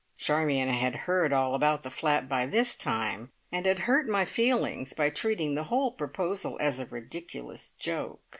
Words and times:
Charmion 0.17 0.67
had 0.69 0.95
heard 1.05 1.31
all 1.31 1.53
about 1.53 1.83
the 1.83 1.91
flat 1.91 2.27
by 2.27 2.47
this 2.47 2.73
time, 2.75 3.31
and 3.51 3.67
had 3.67 3.81
hurt 3.85 4.07
my 4.09 4.25
feelings 4.25 4.93
by 4.93 5.11
treating 5.11 5.53
the 5.53 5.65
whole 5.65 5.91
proposal 5.91 6.57
as 6.59 6.79
a 6.79 6.87
ridiculous 6.87 7.69
joke. 7.77 8.19